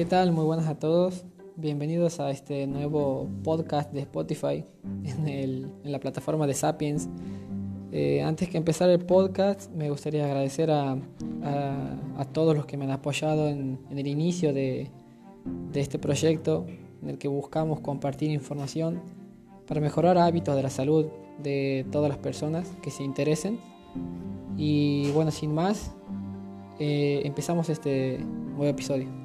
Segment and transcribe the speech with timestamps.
[0.00, 0.32] ¿Qué tal?
[0.32, 1.26] Muy buenas a todos.
[1.56, 4.64] Bienvenidos a este nuevo podcast de Spotify
[5.04, 7.06] en, la plataforma de Sapiens.
[7.92, 10.96] Eh, antes que empezar el podcast, me gustaría agradecer a,
[12.32, 14.88] todos los que me han apoyado en, el inicio de,
[15.70, 16.64] de, este proyecto,
[17.02, 19.02] en el que buscamos compartir información
[19.66, 21.08] para mejorar hábitos de la salud
[21.42, 23.58] de todas las personas que se interesen.
[24.56, 25.94] Y bueno, sin más,
[26.78, 28.16] eh, empezamos este
[28.56, 29.19] nuevo episodio.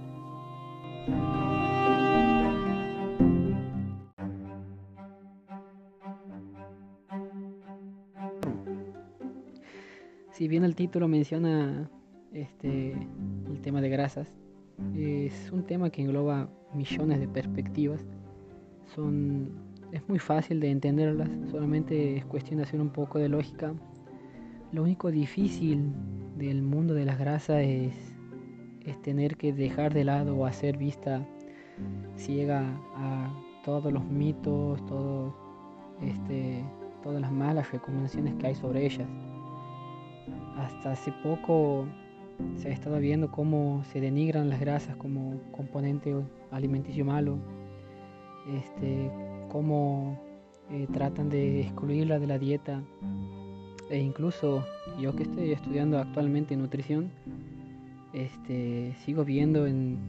[10.46, 11.90] Si bien el título menciona
[12.32, 14.32] este, el tema de grasas,
[14.96, 18.06] es un tema que engloba millones de perspectivas.
[18.94, 19.50] Son,
[19.92, 23.74] es muy fácil de entenderlas, solamente es cuestión de hacer un poco de lógica.
[24.72, 25.92] Lo único difícil
[26.38, 27.96] del mundo de las grasas es,
[28.86, 31.28] es tener que dejar de lado o hacer vista
[32.18, 32.62] ciega
[32.94, 34.80] a todos los mitos,
[36.04, 36.64] este,
[37.02, 39.08] todas las malas recomendaciones que hay sobre ellas.
[40.58, 41.86] Hasta hace poco
[42.56, 46.16] se ha estado viendo cómo se denigran las grasas como componente
[46.52, 47.38] alimenticio malo,
[48.58, 49.12] este,
[49.50, 50.20] cómo
[50.72, 52.82] eh, tratan de excluirla de la dieta
[53.90, 54.66] e incluso
[55.00, 57.12] yo que estoy estudiando actualmente nutrición,
[58.14, 60.00] este, sigo viendo en,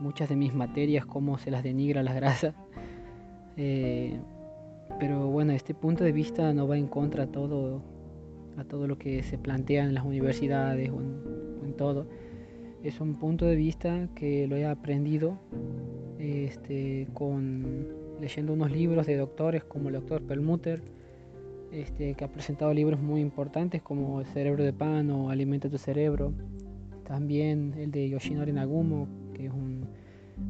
[0.00, 2.54] muchas de mis materias cómo se las denigra las grasas.
[3.60, 4.16] Eh,
[5.00, 7.82] pero bueno, este punto de vista no va en contra a todo,
[8.58, 12.08] a todo lo que se plantea en las universidades o en, todo.
[12.82, 15.38] Es un punto de vista que lo he aprendido
[16.18, 17.86] este, con,
[18.20, 20.82] leyendo unos libros de doctores como el doctor Perlmutter
[21.70, 25.78] este, que ha presentado libros muy importantes como El cerebro de pan o Alimenta tu
[25.78, 26.32] cerebro.
[27.04, 29.86] También el de Yoshinori Nagumo, que es un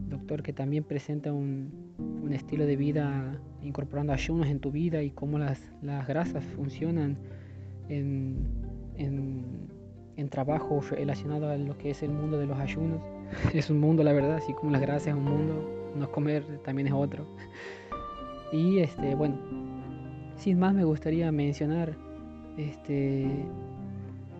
[0.08, 1.86] doctor que también presenta un,
[2.30, 5.62] estilo de vida incorporando ayunos en tu vida y cómo las,
[6.06, 7.16] grasas funcionan
[7.88, 8.46] en,
[8.96, 13.00] en, trabajo relacionado a lo que es el mundo de los ayunos.
[13.54, 16.88] Es un mundo, la verdad, así como las grasas es un mundo, no comer también
[16.88, 17.26] es otro.
[18.52, 19.36] Y este, bueno,
[20.36, 21.94] sin más me gustaría mencionar
[22.56, 23.26] este,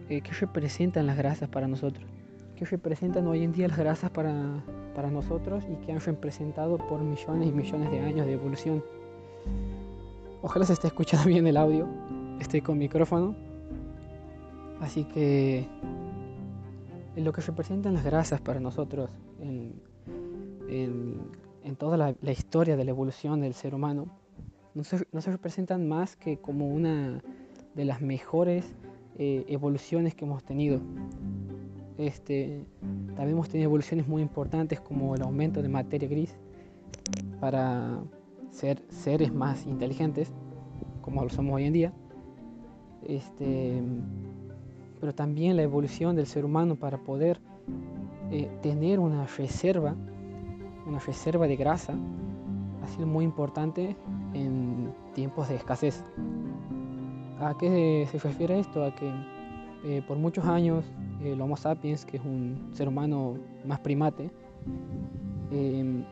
[0.09, 2.07] eh, qué representan las grasas para nosotros.
[2.57, 7.01] ¿Qué representan hoy en día las grasas para, para nosotros y que han representado por
[7.01, 8.83] millones y millones de años de evolución?
[10.43, 11.87] Ojalá se esté escuchando bien el audio.
[12.41, 13.35] Estoy con micrófono.
[14.81, 15.67] Así que
[17.17, 19.11] lo que representan las grasas para nosotros
[19.41, 19.75] en,
[20.69, 24.07] en, toda la, historia de la evolución del ser humano
[24.75, 27.21] no se, representan más que como una
[27.75, 28.65] de las mejores
[29.17, 30.81] eh, evoluciones que hemos tenido.
[31.97, 32.65] Este,
[33.17, 36.37] también hemos tenido evoluciones muy importantes como el aumento de materia gris
[37.41, 37.99] para
[38.51, 40.33] ser seres más inteligentes,
[41.03, 41.93] como lo somos hoy en día.
[43.09, 43.83] Este,
[45.01, 47.41] pero también la evolución del ser humano para poder
[48.31, 49.97] eh, tener una reserva,
[50.87, 51.95] una reserva de grasa
[52.83, 53.97] ha sido muy importante
[54.35, 56.05] en tiempos de escasez.
[57.41, 58.85] ¿A qué se refiere esto?
[58.85, 59.11] A que
[59.85, 60.85] eh, por muchos años
[61.23, 64.31] el Homo sapiens, que es un ser humano más primate,
[65.51, 66.05] em,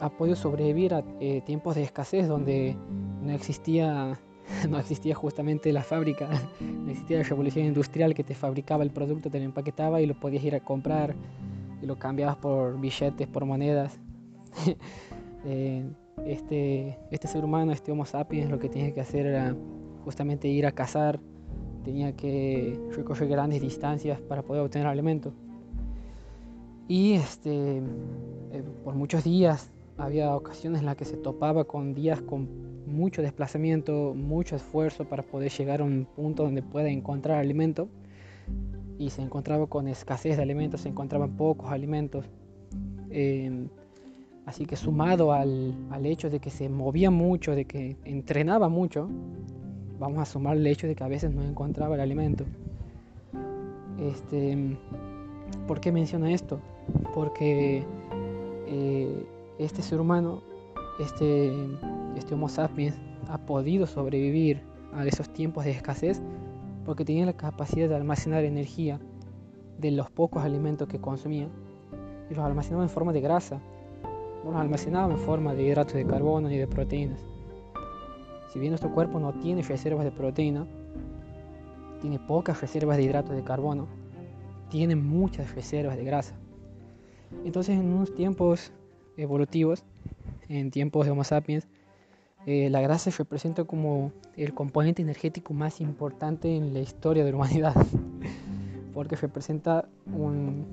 [0.00, 2.76] ha podido sobrevivir a eh, tiempos de escasez donde
[3.22, 4.18] no existía,
[4.68, 6.28] no existía justamente la fábrica,
[6.60, 10.14] no existía la revolución industrial que te fabricaba el producto, te lo empaquetaba y lo
[10.14, 11.14] podías ir a comprar
[11.80, 13.98] y lo cambiabas por billetes, por monedas.
[15.44, 15.84] Eh,
[16.24, 19.56] este, este ser humano, este Homo sapiens, lo que tenía que hacer era
[20.04, 21.18] justamente ir a cazar,
[21.82, 25.32] tenía que recorrer grandes distancias para poder obtener alimento.
[26.86, 32.20] Y este, eh, por muchos días había ocasiones en las que se topaba con días
[32.22, 32.48] con
[32.86, 37.88] mucho desplazamiento, mucho esfuerzo para poder llegar a un punto donde pueda encontrar alimento.
[38.98, 42.24] Y se encontraba con escasez de alimentos, se encontraban pocos alimentos.
[43.10, 43.66] Eh,
[44.44, 45.74] Así que sumado al,
[46.04, 49.08] hecho de que se movía mucho, de que entrenaba mucho,
[50.00, 52.44] vamos a sumar el hecho de que a veces no encontraba el alimento.
[54.00, 54.76] Este,
[55.68, 56.60] ¿Por qué menciona esto?
[57.14, 57.84] Porque
[58.66, 59.26] eh,
[59.58, 60.42] este ser humano,
[60.98, 61.52] este,
[62.22, 62.96] este Homo sapiens,
[63.28, 64.62] ha podido sobrevivir
[64.94, 66.22] a esos tiempos de escasez
[66.84, 69.00] porque tenía la capacidad de almacenar energía
[69.78, 71.48] de los pocos alimentos que consumía
[72.30, 73.60] y los almacenaba en forma de grasa
[74.44, 77.20] no los almacenaba en forma de hidratos de carbono ni de proteínas.
[78.52, 80.66] Si bien nuestro cuerpo no tiene reservas de proteína,
[82.00, 83.86] tiene pocas reservas de hidratos de carbono,
[84.68, 86.34] tiene muchas reservas de grasa.
[87.44, 88.72] Entonces en unos tiempos
[89.16, 89.84] evolutivos,
[90.48, 91.68] en tiempos de Homo sapiens,
[92.46, 97.30] eh, la grasa se representa como el componente energético más importante en la historia de
[97.30, 97.74] la humanidad,
[98.94, 100.66] porque representa un,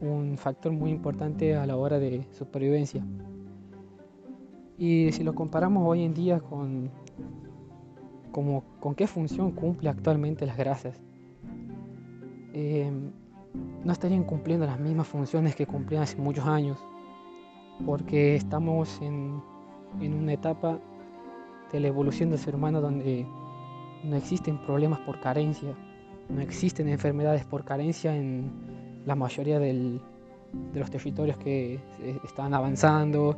[0.00, 3.04] un factor muy importante a la hora de supervivencia.
[4.78, 6.90] Y si lo comparamos hoy en día con,
[8.32, 11.00] con qué función cumple actualmente las grasas,
[12.54, 12.90] eh,
[13.84, 16.78] no estarían cumpliendo las mismas funciones que cumplían hace muchos años,
[17.84, 19.42] porque estamos en,
[20.00, 20.80] en una etapa
[21.72, 23.26] de la evolución del ser humano donde
[24.04, 25.74] no existen problemas por carencia,
[26.28, 28.50] no existen enfermedades por carencia en
[29.06, 30.00] la mayoría de
[30.74, 31.80] los territorios que
[32.24, 33.36] están avanzando.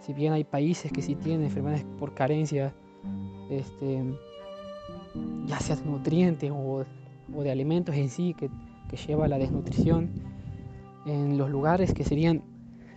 [0.00, 2.74] Si bien hay países que sí tienen enfermedades por carencia,
[3.50, 4.02] este,
[5.46, 6.84] ya sea de nutrientes o,
[7.42, 8.50] de alimentos en sí que,
[8.88, 10.10] que, lleva a la desnutrición,
[11.06, 12.42] en los lugares que serían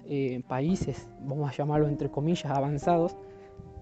[0.05, 3.15] eh, países, vamos a llamarlo entre comillas, avanzados,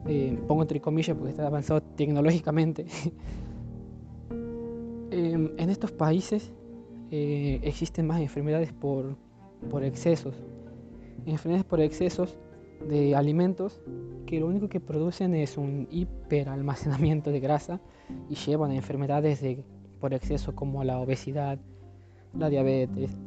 [0.06, 2.86] eh, pongo entre comillas porque está avanzado tecnológicamente,
[5.12, 6.52] eh, en estos países
[7.12, 9.16] eh, existen más enfermedades por,
[9.70, 10.36] por excesos.
[11.26, 12.38] Enfermedades por excesos
[12.88, 13.82] de alimentos
[14.26, 17.82] que lo único que producen es un hiperalmacenamiento de grasa
[18.30, 19.64] y llevan a enfermedades de,
[20.00, 21.60] por exceso como la obesidad,
[22.34, 23.18] la diabetes,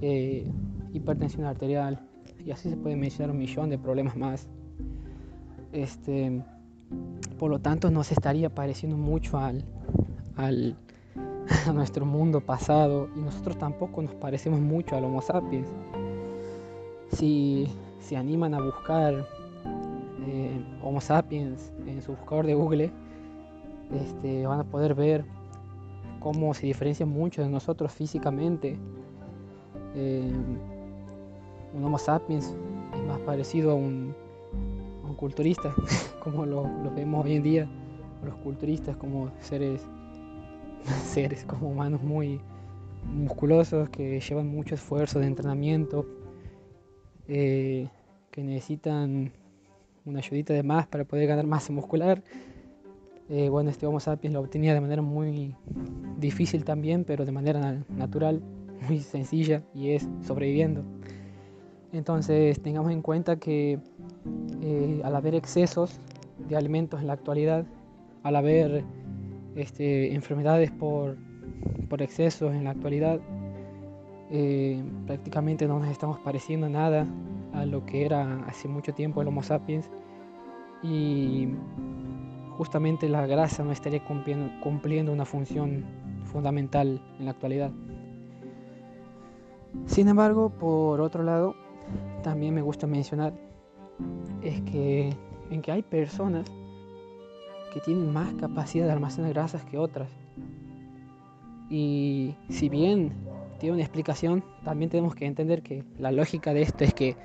[0.00, 0.50] eh,
[0.92, 2.06] hipertensión arterial
[2.44, 4.48] y así se puede mencionar un millón de problemas más.
[5.74, 6.40] Este,
[7.36, 9.64] por lo tanto, no se estaría pareciendo mucho al,
[10.36, 10.76] al,
[11.66, 15.68] a nuestro mundo pasado y nosotros tampoco nos parecemos mucho al Homo sapiens.
[17.10, 17.68] Si
[17.98, 19.26] se animan a buscar
[20.28, 22.92] eh, Homo sapiens en su buscador de Google,
[23.92, 25.24] este, van a poder ver
[26.20, 28.78] cómo se diferencia mucho de nosotros físicamente.
[29.96, 30.32] Eh,
[31.74, 32.54] un Homo sapiens
[32.94, 34.14] es más parecido a un,
[35.14, 35.74] a un culturista,
[36.20, 37.68] como lo, lo, vemos hoy en día,
[38.24, 39.80] los culturistas como seres
[41.04, 42.40] seres como humanos muy
[43.04, 46.06] musculosos que llevan mucho esfuerzo de entrenamiento,
[47.28, 47.88] eh,
[48.30, 49.32] que necesitan
[50.04, 52.22] una ayudita de más para poder ganar masa muscular.
[53.28, 55.54] Eh, bueno, este Homo sapiens lo obtenía de manera muy
[56.18, 58.42] difícil también, pero de manera natural,
[58.86, 60.84] muy sencilla y es sobreviviendo.
[61.94, 63.78] Entonces tengamos en cuenta que
[64.60, 66.00] eh, al haber excesos
[66.48, 67.64] de alimentos en la actualidad,
[68.24, 68.84] al haber
[69.54, 71.16] este, enfermedades por,
[71.88, 73.20] por excesos en la actualidad.
[74.30, 77.06] Eh, prácticamente no nos estamos pareciendo nada
[77.52, 79.88] a lo que era hace mucho tiempo el Homo sapiens
[80.82, 81.48] y
[82.56, 85.84] justamente la grasa no estaría cumpliendo, cumpliendo una función
[86.24, 87.70] fundamental en la actualidad.
[89.86, 91.54] Sin embargo, por otro lado,
[92.22, 93.32] también me gusta mencionar
[94.42, 95.14] es que
[95.50, 96.50] en que hay personas
[97.72, 100.08] que tienen más capacidad de almacenar grasas que otras.
[101.68, 103.12] Y si bien
[103.58, 107.16] tiene una explicación, también tenemos que entender que la lógica de esto es que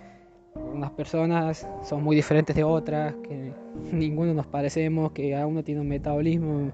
[0.56, 3.54] unas personas son muy diferentes de otras, que
[3.92, 6.72] ninguno nos parecemos, que a uno tiene un metabolismo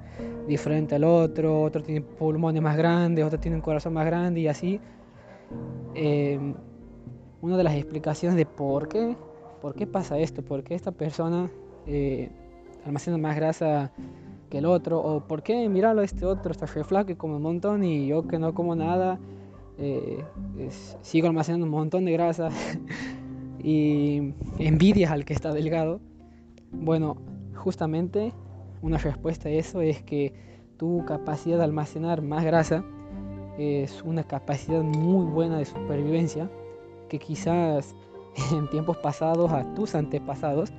[0.48, 4.48] diferente al otro, otro tiene pulmones más grandes, otro tiene un corazón más grande y
[4.48, 4.80] así.
[5.94, 6.40] Eh,
[7.46, 9.16] una de las explicaciones de por qué,
[9.62, 11.52] por qué pasa esto, por qué esta persona
[11.86, 12.32] eh,
[12.84, 13.92] almacena más grasa
[14.50, 17.44] que el otro, o por qué, míralo, este otro está re flaco y come un
[17.44, 19.20] montón y yo que no como nada,
[19.78, 20.24] eh,
[21.04, 22.50] sigo almacenando un montón de grasa
[23.60, 26.00] y envidias al que está delgado.
[26.72, 27.18] Bueno,
[27.54, 28.34] justamente
[28.82, 30.34] una respuesta a eso es que
[30.78, 32.84] tu capacidad de almacenar más grasa
[33.60, 36.50] es una capacidad muy buena de supervivencia
[37.18, 37.96] que quizás
[38.52, 40.72] en tiempos pasados a tus antepasados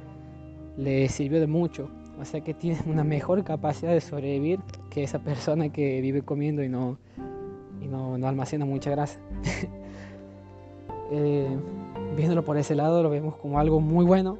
[0.76, 1.88] le sirvió de mucho.
[2.20, 6.62] O sea que tienes una mejor capacidad de sobrevivir que esa persona que vive comiendo
[6.62, 6.98] y no,
[7.80, 9.18] y no, almacena mucha grasa.
[11.10, 11.48] eh,
[12.16, 14.38] viéndolo por ese lado lo vemos como algo muy bueno,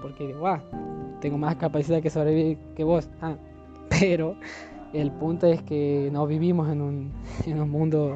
[0.00, 0.34] porque
[1.20, 3.08] tengo más capacidad que sobrevivir que vos.
[3.20, 3.36] Ah,
[4.00, 4.36] pero
[4.92, 7.12] el punto es que no vivimos en un,
[7.46, 8.14] en un mundo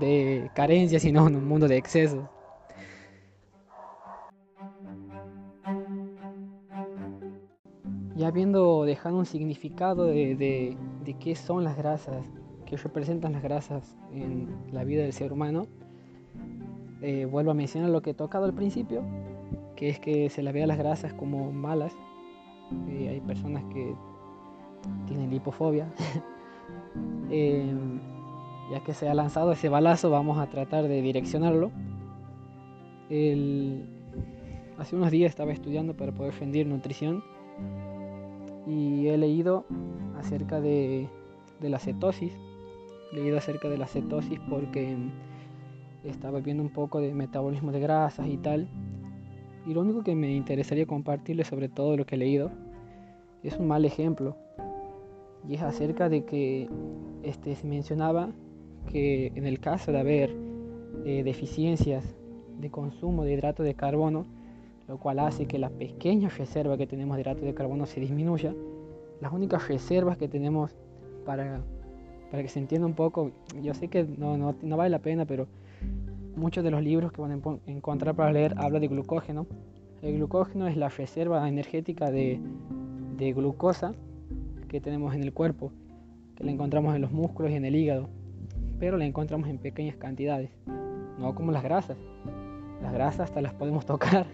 [0.00, 2.24] de carencia, sino en un mundo de excesos.
[8.18, 12.16] Ya habiendo dejado un significado de, de, qué son las grasas,
[12.66, 15.68] qué representan las grasas en la vida del ser humano,
[17.00, 19.04] eh, vuelvo a mencionar lo que he tocado al principio,
[19.76, 21.96] que es que se le ve a las grasas como malas.
[22.88, 23.94] Eh, hay personas que
[25.06, 25.86] tienen lipofobia.
[27.30, 27.72] eh,
[28.72, 31.70] ya que se ha lanzado ese balazo, vamos a tratar de direccionarlo.
[34.76, 37.22] hace unos días estaba estudiando para poder rendir nutrición
[38.68, 39.64] y he leído
[40.18, 41.08] acerca de,
[41.60, 42.32] la cetosis.
[43.12, 44.96] He leído acerca de la cetosis porque
[46.04, 48.68] estaba viendo un poco de metabolismo de grasas y tal.
[49.66, 52.50] Y lo único que me interesaría compartirles sobre todo lo que he leído
[53.42, 54.36] es un mal ejemplo.
[55.48, 56.68] Y es acerca de que
[57.22, 58.30] este, se mencionaba
[58.86, 60.34] que en el caso de haber
[61.04, 62.16] eh, deficiencias
[62.58, 64.26] de consumo de hidrato de carbono,
[64.88, 68.54] lo cual hace que la pequeña reserva que tenemos de hidrato de carbono se disminuya,
[69.20, 70.74] las únicas reservas que tenemos
[71.26, 71.60] para,
[72.30, 75.26] para que se entienda un poco, yo sé que no, no, no vale la pena,
[75.26, 75.46] pero
[76.36, 79.46] muchos de los libros que van a encontrar para leer hablan de glucógeno.
[80.00, 82.40] El glucógeno es la reserva energética de,
[83.16, 83.92] de glucosa
[84.68, 85.70] que tenemos en el cuerpo,
[86.34, 88.08] que la encontramos en los músculos y en el hígado,
[88.78, 90.50] pero la encontramos en pequeñas cantidades,
[91.18, 91.98] no como las grasas.
[92.80, 94.26] Las grasas hasta las podemos tocar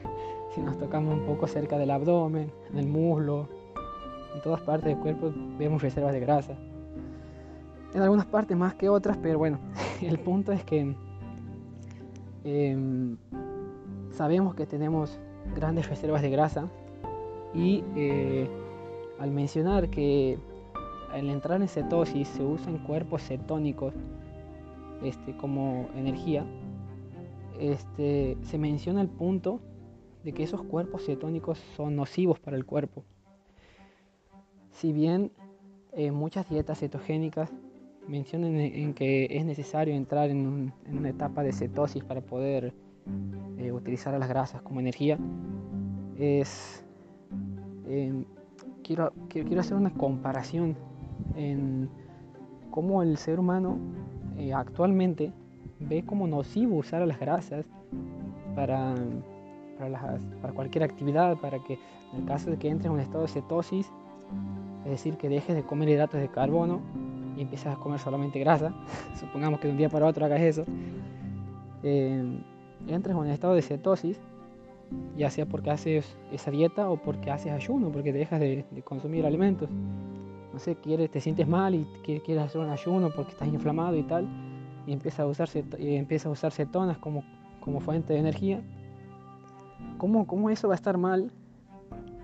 [0.54, 3.48] si nos tocamos un poco cerca del abdomen, en el muslo,
[4.34, 6.54] en todas partes del cuerpo vemos reservas de grasa.
[7.92, 9.58] En algunas partes más que otras, pero bueno,
[10.02, 10.94] el punto es que
[12.44, 13.16] em,
[14.10, 15.18] sabemos que tenemos
[15.54, 16.68] grandes reservas de grasa
[17.52, 18.48] y eh,
[19.18, 20.38] al mencionar que
[21.12, 23.94] al entrar en cetosis se usan cuerpos cetónicos
[25.02, 26.44] este, como energía,
[27.60, 29.60] este, se menciona el punto
[30.24, 33.04] de que esos cuerpos cetónicos son nocivos para el cuerpo.
[34.70, 35.30] Si bien
[35.92, 37.52] eh, muchas dietas cetogénicas
[38.08, 42.72] mencionan en, que es necesario entrar en, una etapa de cetosis para poder
[43.58, 45.18] eh, utilizar las grasas como energía,
[46.18, 46.84] es
[47.86, 48.24] em,
[48.82, 50.76] quiero, quiero hacer una comparación
[51.36, 51.88] en
[52.70, 53.78] cómo el ser humano
[54.38, 55.32] eh, actualmente
[55.80, 57.64] ve como nocivo usar las grasas
[58.54, 58.94] para,
[59.78, 61.78] para, cualquier actividad, para que
[62.12, 63.90] en el caso de que entres en un estado de cetosis,
[64.84, 66.80] es decir, que dejes de comer hidratos de carbono
[67.36, 68.72] y empieces a comer solamente grasa,
[69.18, 70.64] supongamos que de un día para otro hagas eso,
[71.82, 72.40] eh,
[72.88, 74.18] entres en un estado de cetosis
[75.16, 79.26] ya sea porque haces esa dieta o porque haces ayuno, porque te dejas de, consumir
[79.26, 79.68] alimentos.
[80.52, 84.02] No sé, quieres, te sientes mal y quieres hacer un ayuno porque estás inflamado y
[84.04, 84.26] tal,
[84.86, 87.24] y empiezas a usar, a usar cetonas como,
[87.60, 88.62] como fuente de energía.
[90.04, 91.30] ¿Cómo, ¿Cómo eso va a estar mal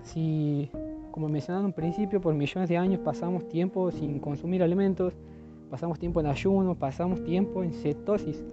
[0.02, 0.68] si,
[1.12, 5.14] como mencionado en un principio, por millones de años pasamos tiempo sin consumir alimentos,
[5.70, 8.44] pasamos tiempo en ayuno, pasamos tiempo en cetosis?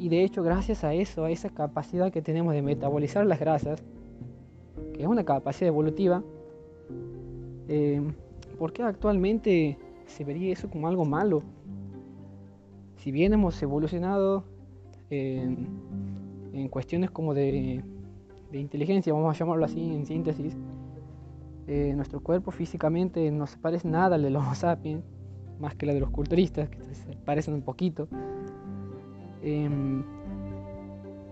[0.00, 3.80] Y de hecho, gracias a eso, a esa capacidad que tenemos de metabolizar las grasas,
[4.94, 6.24] que es una capacidad evolutiva,
[7.68, 8.02] eh,
[8.58, 11.44] ¿por qué actualmente se vería eso como algo malo?
[12.96, 14.42] Si bien hemos evolucionado
[16.52, 17.82] en cuestiones como de,
[18.58, 20.56] inteligencia, vamos a llamarlo así en síntesis,
[21.66, 25.04] eh, nuestro cuerpo físicamente no se parece nada al de los sapiens,
[25.60, 28.08] más que la de los culturistas, que se parecen un poquito.
[29.42, 30.02] Em,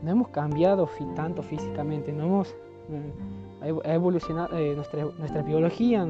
[0.02, 2.54] no hemos cambiado tanto físicamente, no hemos
[2.90, 6.06] eh, ha evolucionado eh, nuestra, nuestra, biología,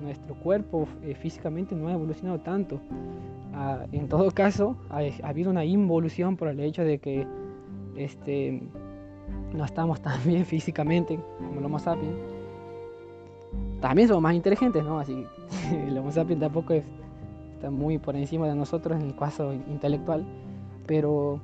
[0.00, 0.88] nuestro cuerpo
[1.20, 2.80] físicamente no ha evolucionado tanto.
[3.52, 7.26] Ah, en todo caso, ha, habido una involución por el hecho de que
[7.96, 8.62] este,
[9.56, 12.16] no estamos tan bien físicamente como el Homo sapiens.
[13.80, 14.98] También somos más inteligentes, ¿no?
[14.98, 15.26] Así
[15.72, 20.26] el Homo sapiens tampoco está muy por encima de nosotros en el caso intelectual
[20.86, 21.40] pero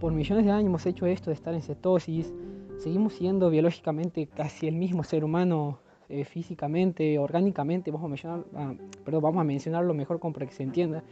[0.00, 2.32] por millones de años hemos hecho esto de estar en cetosis,
[2.78, 8.74] seguimos siendo biológicamente casi el mismo ser humano, eh, físicamente, orgánicamente, vamos a, mencionar, ah,
[9.04, 11.02] perdón, vamos a mencionarlo mejor como para que se entienda.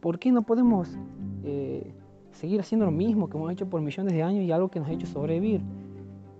[0.00, 0.98] ¿Por qué no podemos
[1.44, 1.94] eh,
[2.36, 4.88] seguir haciendo lo mismo que hemos hecho por millones de años y algo que nos
[4.88, 5.60] ha hecho sobrevivir?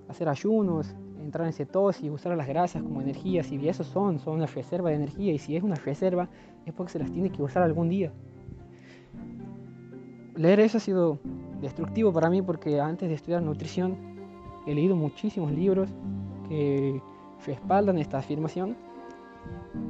[0.08, 4.46] Hacer ayunos, entrar en cetosis, usar las grasas como energía, si eso son, son una
[4.46, 6.28] reserva de energía y si es una reserva
[6.64, 8.12] es porque se las tiene que usar algún día
[10.36, 11.18] leer eso ha sido
[11.60, 13.96] destructivo para mí porque antes de estudiar nutrición
[14.66, 15.88] he leído muchísimos libros
[16.48, 17.00] que
[17.46, 18.76] respaldan esta afirmación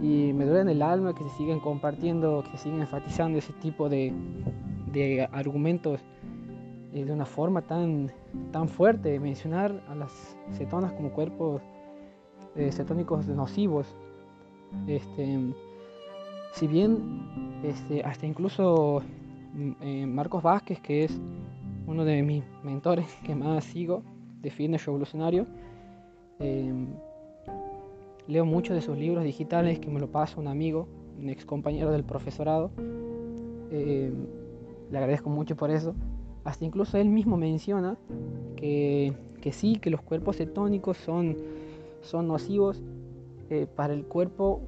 [0.02, 3.52] y me duele en el alma que se siguen compartiendo, que se siguen enfatizando ese
[3.54, 4.12] tipo de,
[5.32, 6.00] argumentos
[6.92, 8.10] eh, de una forma tan,
[8.52, 11.60] tan fuerte, mencionar a las cetonas como cuerpos
[12.54, 13.86] eh, cetónicos nocivos.
[14.86, 15.38] Este,
[16.52, 19.02] si bien este, hasta incluso
[19.82, 21.20] eh, Marcos Vázquez, que es
[21.86, 24.02] uno de mis mentores que más sigo
[24.40, 25.46] de fitness revolucionario.
[26.38, 26.88] Em,
[28.26, 30.88] leo muchos de sus libros digitales que me lo pasa un amigo,
[31.18, 32.70] un ex compañero del profesorado.
[34.90, 35.94] Le agradezco mucho por eso.
[36.44, 37.96] hasta incluso él mismo menciona
[38.56, 39.12] que,
[39.52, 41.36] sí, que los cuerpos cetónicos son,
[42.02, 42.82] son nocivos
[43.50, 44.60] eh, para el cuerpo,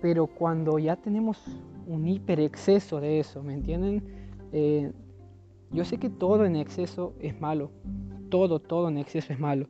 [0.00, 1.38] pero cuando ya tenemos
[1.86, 4.02] un hiperexceso de eso, ¿me entienden?
[4.52, 4.92] Eh,
[5.72, 7.70] yo sé que todo en exceso es malo,
[8.28, 9.66] todo, todo en exceso es malo.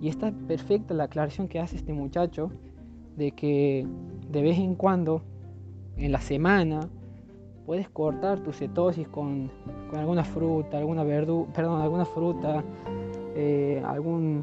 [0.00, 2.50] Y está perfecta la aclaración que hace este muchacho
[3.16, 3.86] de que
[4.30, 5.22] de vez en cuando,
[5.96, 6.88] en la semana,
[7.68, 9.50] puedes cortar tu cetosis con,
[9.92, 12.64] alguna fruta, alguna verdura, perdón, alguna fruta,
[13.36, 14.42] eh, algún,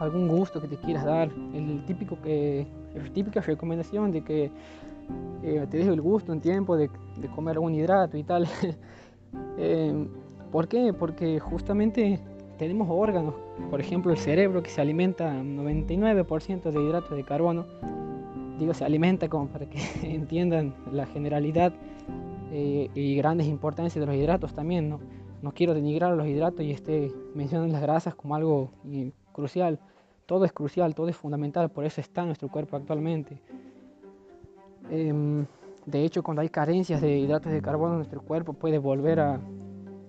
[0.00, 1.30] algún gusto que te quieras dar.
[1.54, 4.50] El típico que, la típica recomendación de que
[5.44, 6.90] eh, te deje el gusto en tiempo de,
[7.32, 8.48] comer algún hidrato y tal.
[9.56, 10.08] eh,
[10.50, 10.92] ¿Por qué?
[10.92, 12.18] Porque justamente
[12.58, 13.34] tenemos órganos,
[13.70, 17.66] por ejemplo el cerebro que se alimenta 99% de hidratos de carbono,
[18.58, 21.72] digo se alimenta como para que entiendan la generalidad
[22.52, 25.00] eh, y grandes importancias de los hidratos también, ¿no?
[25.42, 26.74] No quiero denigrar los hidratos y
[27.34, 29.78] mencionando las grasas como algo eh, crucial.
[30.24, 33.38] Todo es crucial, todo es fundamental, por eso está nuestro cuerpo actualmente.
[34.90, 35.44] Em,
[35.84, 39.38] de hecho, cuando hay carencias de hidratos de carbono, nuestro cuerpo puede volver a...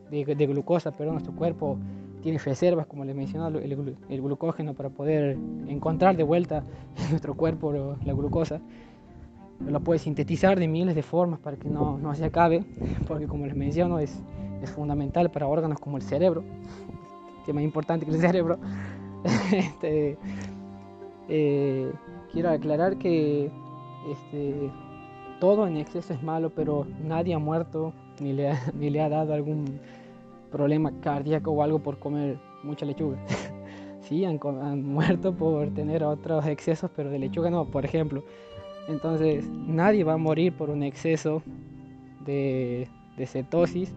[0.10, 1.78] de, de glucosa, pero nuestro cuerpo
[2.26, 6.64] tiene reservas, como les mencionaba, el, el, glucógeno para poder encontrar de vuelta
[6.98, 8.60] en nuestro cuerpo la glucosa.
[9.60, 12.66] Lo puede sintetizar de miles de formas para que no, no se acabe,
[13.08, 14.20] porque como les menciono es,
[14.64, 16.44] es fundamental para órganos como el cerebro,
[17.46, 18.58] que más importante que el cerebro.
[19.52, 20.18] este,
[21.30, 21.94] eh,
[22.34, 23.52] quiero aclarar que
[24.12, 24.72] este,
[25.40, 29.10] todo en exceso es malo, pero nadie ha muerto ni le ha, ni le ha
[29.10, 29.80] dado algún
[30.56, 33.18] problema cardíaco o algo por comer mucha lechuga.
[34.08, 34.40] sí, han,
[34.84, 38.24] muerto por tener otros excesos, pero de lechuga no, por ejemplo.
[38.88, 41.42] Entonces, nadie va a morir por un exceso
[42.26, 42.88] de,
[43.26, 43.94] cetosis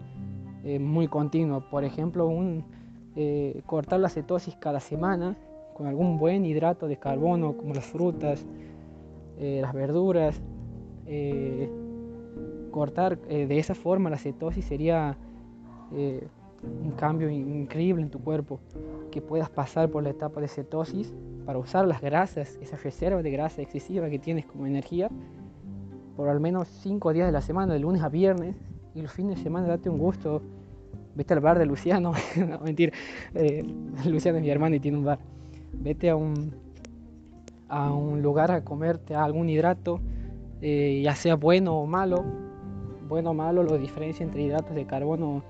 [0.65, 1.61] eh, muy continuo.
[1.61, 2.65] Por ejemplo, un,
[3.15, 5.37] eh, cortar la cetosis cada semana
[5.77, 8.45] con algún buen hidrato de carbono, como las frutas,
[9.37, 10.41] eh, las verduras.
[12.71, 15.17] cortar de esa forma la cetosis sería
[16.63, 18.59] un cambio increíble en tu cuerpo,
[19.11, 21.13] que puedas pasar por la etapa de cetosis
[21.45, 25.09] para usar las grasas, esa reserva de grasa excesiva que tienes como energía,
[26.15, 28.55] por al menos 5 días de la semana, de lunes a viernes,
[28.93, 30.41] y los fines de semana date un gusto,
[31.15, 32.93] vete al bar de Luciano, no mentir,
[33.33, 33.63] eh,
[34.05, 35.19] Luciano es mi hermano y tiene un bar,
[35.73, 36.53] vete a un,
[37.67, 40.01] a un lugar a comerte algún hidrato,
[40.61, 42.25] eh, ya sea bueno o malo,
[43.07, 45.43] bueno o malo, lo diferencia entre hidratos de carbono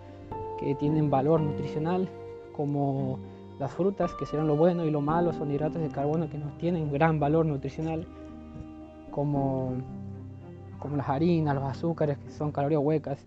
[0.59, 2.09] que tienen valor nutricional,
[2.55, 3.19] como
[3.59, 6.47] las frutas, que serán lo bueno, y lo malo son hidratos de carbono que no
[6.57, 8.05] tienen gran valor nutricional,
[9.11, 9.73] como,
[10.79, 13.25] como las harinas, los azúcares, que son calorías huecas.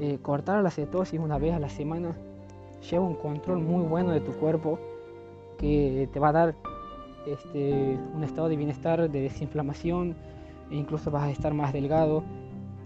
[0.00, 2.16] Eh, cortar la cetosis una vez a la semana
[2.90, 4.78] lleva un control muy bueno de tu cuerpo
[5.58, 6.54] que te va a dar
[7.26, 10.16] este, un estado de bienestar, de desinflamación,
[10.70, 12.24] e incluso vas a estar más delgado.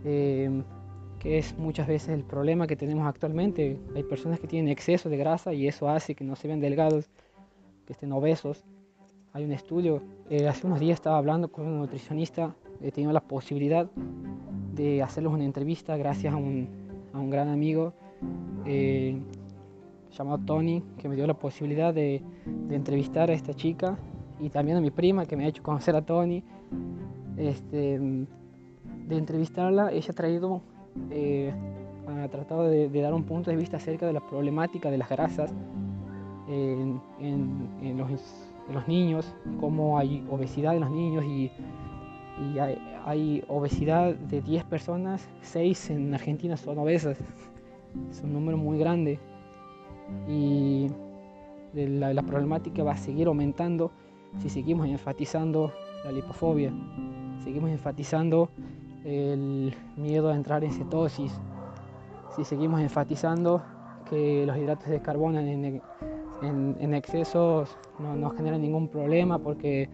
[0.05, 0.63] Eh,
[1.27, 3.79] es muchas veces el problema que tenemos actualmente.
[3.95, 7.11] Hay personas que tienen exceso de grasa y eso hace que no se vean delgados,
[7.85, 8.65] que estén obesos.
[9.33, 13.21] Hay un estudio, eh, hace unos días estaba hablando con un nutricionista, he tenido la
[13.21, 13.91] posibilidad
[14.75, 16.87] de hacerles una entrevista gracias a un,
[17.31, 17.95] gran amigo
[18.67, 19.19] eh,
[20.17, 22.23] llamado Tony, que me dio la posibilidad de,
[22.69, 23.99] de, entrevistar a esta chica
[24.39, 26.45] y también a mi prima que me ha hecho conocer a Tony.
[27.37, 30.63] Este, de entrevistarla, ella ha traído
[31.11, 31.53] eh,
[32.07, 35.53] ha tratado de, dar un punto de vista acerca de la problemática de las grasas
[36.49, 37.01] en,
[38.73, 41.51] los, niños, cómo hay obesidad en los niños y,
[43.07, 47.19] hay, obesidad de 10 personas, 6 en Argentina son obesas.
[48.11, 49.19] Es un número muy grande
[50.29, 50.89] y
[51.73, 53.91] la, la problemática va a seguir aumentando
[54.39, 55.73] si seguimos enfatizando
[56.05, 56.73] la lipofobia,
[57.43, 58.51] seguimos enfatizando
[59.07, 61.33] el miedo a entrar en cetosis.
[62.35, 63.63] Si seguimos enfatizando
[64.11, 65.81] que los hidratos de carbono en,
[66.43, 67.65] en, exceso
[67.99, 69.89] no, no, generan ningún problema porque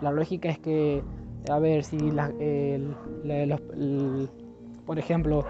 [0.00, 1.02] la lógica es que,
[1.50, 1.98] a ver, si
[4.86, 5.44] por ejemplo,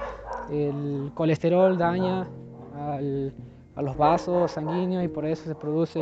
[0.50, 2.26] el colesterol daña
[2.74, 6.00] a los vasos sanguíneos y por eso se produce,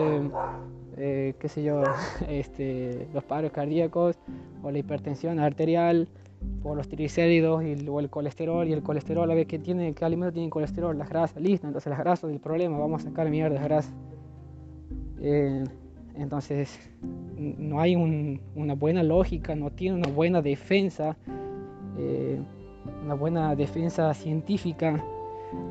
[0.97, 1.83] eh, qué sé yo,
[2.29, 4.17] este, los paros cardíacos
[4.63, 6.09] o la hipertensión arterial
[6.63, 10.05] por los triglicéridos y o el colesterol y el colesterol a ver qué tiene qué
[10.05, 13.59] alimento tiene colesterol las grasas listo entonces las grasas el problema vamos a sacar mierda
[13.59, 13.95] de grasas
[15.21, 15.65] eh,
[16.17, 16.79] entonces
[17.37, 21.17] no hay una buena lógica no tiene una buena defensa
[21.99, 22.41] eh,
[23.05, 25.03] una buena defensa científica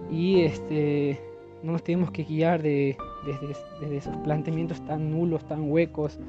[0.09, 1.19] y este,
[1.63, 6.19] no nos tenemos que guiar de, desde, desde esos planteamientos tan nulos, tan huecos.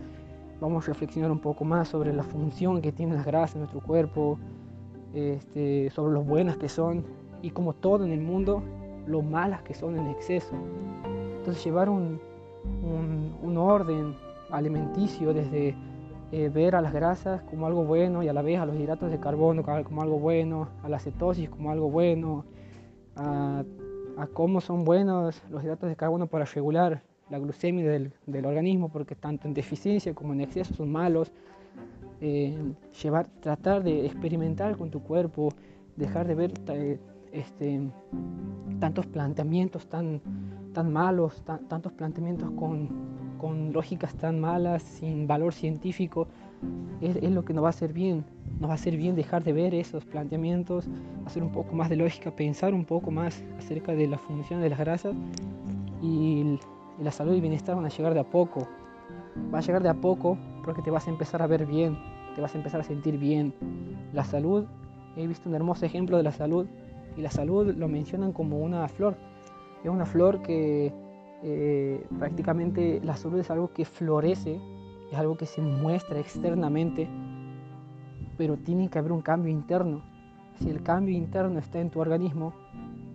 [0.60, 3.80] Vamos a reflexionar un poco más sobre la función que tienen las grasas en nuestro
[3.80, 4.38] cuerpo,
[5.14, 7.04] este, sobre lo buenas que son
[7.42, 8.62] y como todo en el mundo,
[9.06, 10.54] lo malas que son en exceso.
[11.38, 12.20] Entonces llevar un,
[13.42, 14.14] un, orden
[14.50, 15.74] alimenticio desde
[16.32, 19.10] eh, ver a las grasas como algo bueno y a la vez a los hidratos
[19.10, 22.44] de carbono como algo bueno, a la cetosis como algo bueno,
[23.16, 23.64] a,
[24.32, 29.14] cómo son buenos los hidratos de carbono para regular la glucemia del, del organismo, porque
[29.14, 31.32] tanto en deficiencia como en exceso son malos.
[32.20, 32.56] Eh,
[33.02, 35.50] llevar, tratar de experimentar con tu cuerpo,
[35.96, 36.98] dejar de ver eh,
[37.32, 37.80] este,
[38.80, 40.22] tantos planteamientos tan,
[40.72, 42.88] tan malos, tantos planteamientos con,
[43.38, 46.26] con, lógicas tan malas, sin valor científico,
[47.02, 48.24] es, es, lo que nos va a hacer bien.
[48.60, 50.88] Nos va a hacer bien dejar de ver esos planteamientos,
[51.26, 54.70] hacer un poco más de lógica, pensar un poco más acerca de la función de
[54.70, 55.14] las grasas
[56.00, 56.58] y,
[56.98, 58.66] y la salud y bienestar van a llegar de a poco.
[59.52, 61.98] Va a llegar de a poco porque te vas a empezar a ver bien,
[62.34, 63.54] te vas a empezar a sentir bien.
[64.12, 64.64] La salud,
[65.16, 66.66] he visto un hermoso ejemplo de la salud
[67.16, 69.16] y la salud lo mencionan como una flor.
[69.82, 70.92] Es una flor que
[71.42, 74.60] eh, prácticamente la salud es algo que florece,
[75.10, 77.08] es algo que se muestra externamente,
[78.36, 80.02] pero tiene que haber un cambio interno.
[80.58, 82.54] Si el cambio interno está en tu organismo,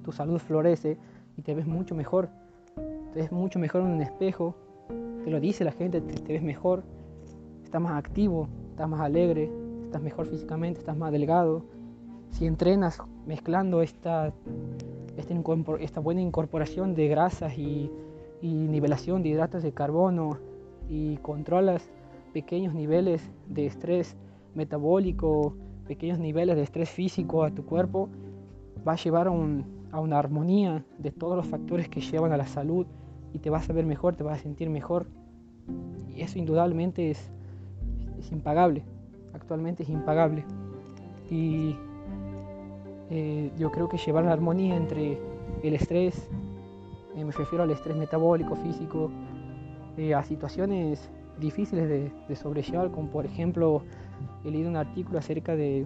[0.03, 0.97] tu salud florece
[1.37, 2.29] y te ves mucho mejor.
[3.13, 4.55] Te ves mucho mejor en un espejo,
[5.25, 6.83] te lo dice la gente, te ves mejor,
[7.61, 9.51] estás más activo, estás más alegre,
[9.83, 11.65] estás mejor físicamente, estás más delgado.
[12.31, 14.33] Si entrenas mezclando esta,
[15.17, 17.91] esta, buena incorporación de grasas y,
[18.41, 20.37] nivelación de hidratos de carbono
[20.89, 21.91] y controlas
[22.33, 24.15] pequeños niveles de estrés
[24.55, 25.53] metabólico,
[25.85, 28.07] pequeños niveles de estrés físico a tu cuerpo,
[28.87, 29.31] va a llevar a
[29.99, 32.87] una armonía de todos los factores que llevan a la salud
[33.33, 35.07] y te vas a ver mejor, te vas a sentir mejor.
[36.15, 37.31] Y eso indudablemente es,
[38.19, 38.83] es impagable,
[39.33, 40.43] actualmente es impagable.
[41.29, 41.75] Y
[43.09, 45.19] eh, yo creo que llevar la armonía entre
[45.63, 46.29] el estrés,
[47.15, 49.11] eh, me refiero al estrés metabólico, físico,
[49.97, 53.83] eh, a situaciones difíciles de, sobrellevar, como por ejemplo,
[54.45, 55.85] he leído un artículo acerca de,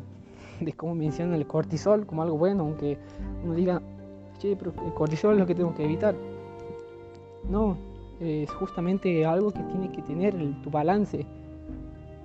[0.60, 2.97] de cómo mencionan el cortisol como algo bueno, aunque
[3.43, 3.81] uno diga,
[4.38, 6.15] che, pero el cortisol es lo que tengo que evitar.
[7.49, 7.77] No,
[8.19, 11.25] es justamente algo que tiene que tener tu balance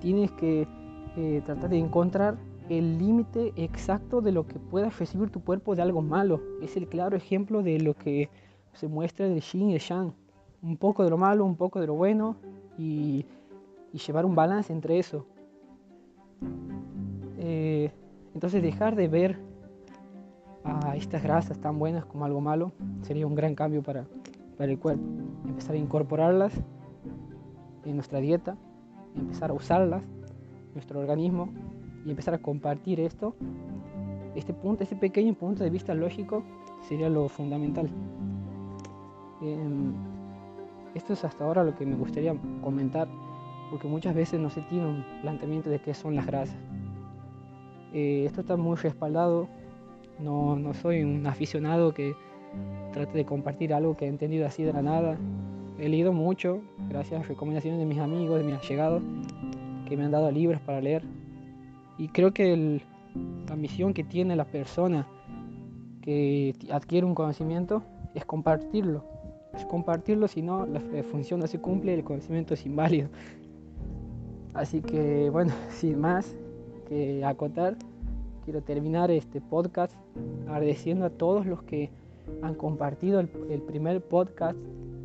[0.01, 0.67] tienes que
[1.17, 2.37] eh, tratar de encontrar
[2.69, 6.41] el límite exacto de lo que pueda recibir tu cuerpo de algo malo.
[6.63, 8.29] Es el claro ejemplo de lo que
[8.73, 10.13] se muestra de Yin y el Yang.
[10.63, 12.37] Un poco de lo malo, un poco de lo bueno
[12.79, 13.25] y,
[14.07, 15.27] llevar un balance entre eso.
[17.39, 17.91] Eh,
[18.35, 19.39] entonces dejar de ver
[20.63, 22.71] a estas grasas tan buenas como algo malo
[23.03, 24.07] sería un gran cambio para,
[24.61, 25.03] para el cuerpo.
[25.49, 26.53] Empezar a incorporarlas
[27.87, 28.59] en nuestra dieta
[29.17, 30.03] empezar a usarlas,
[30.75, 31.49] nuestro organismo,
[32.05, 33.35] y empezar a compartir esto,
[34.35, 36.45] este punto, este pequeño punto de vista lógico
[36.83, 37.89] sería lo fundamental.
[39.41, 39.95] Em,
[40.95, 43.09] esto es hasta ahora lo que me gustaría comentar,
[43.71, 46.57] porque muchas veces no se tiene un planteamiento de qué son las grasas.
[47.95, 49.49] Eh, esto está muy respaldado,
[50.19, 52.15] no, no soy un aficionado que
[52.93, 55.17] trate de compartir algo que he entendido así de la nada,
[55.79, 59.03] he leído mucho, gracias a recomendaciones de mis amigos, de mis allegados,
[59.89, 61.03] que me han dado libros para leer.
[61.99, 62.81] Y creo que
[63.49, 65.07] la misión que tiene la persona
[66.03, 67.83] que adquiere un conocimiento
[68.15, 69.05] es compartirlo.
[69.55, 73.09] Es compartirlo, si no, la función no se cumple, el conocimiento es inválido.
[74.55, 76.35] Así que, bueno, sin más
[76.89, 77.77] que acotar,
[78.45, 79.93] quiero terminar este podcast
[80.49, 81.91] agradeciendo a todos los que
[82.43, 84.59] han compartido el primer podcast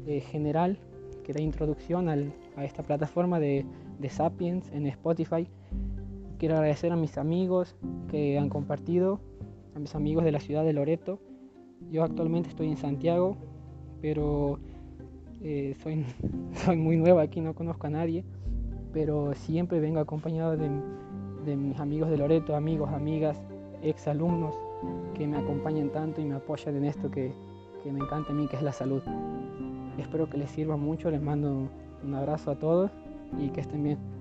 [0.08, 0.78] eh, general
[1.24, 3.66] que da introducción a esta plataforma de,
[4.00, 5.48] de Sapiens en Spotify.
[6.38, 7.76] Quiero agradecer a mis amigos
[8.10, 9.20] que han compartido,
[9.76, 11.20] a mis amigos de la ciudad de Loreto.
[11.90, 13.38] Yo actualmente estoy en Santiago,
[14.02, 14.60] pero
[15.42, 16.06] eh, soy,
[16.54, 18.24] soy muy nueva aquí, no conozco a nadie,
[18.94, 20.70] pero siempre vengo acompañado de,
[21.44, 23.42] de mis amigos de Loreto, amigos, amigas,
[23.82, 24.54] ex alumnos
[25.14, 27.34] que me acompañan tanto y me apoyan en esto que,
[27.84, 29.02] que me encanta a mí, que es la salud.
[29.98, 31.70] Espero que les sirva mucho, les mando
[32.04, 32.92] un abrazo a todos
[33.40, 34.15] y que estén bien.